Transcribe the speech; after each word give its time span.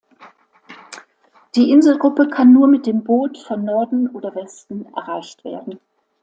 Die 1.53 1.69
Inselgruppe 1.69 2.27
kann 2.27 2.51
nur 2.53 2.67
mit 2.67 2.87
dem 2.87 3.03
Boot 3.03 3.37
von 3.37 3.63
Norden 3.63 4.09
oder 4.09 4.33
Westen 4.33 4.91
erreicht 4.95 5.43
werden. 5.45 5.79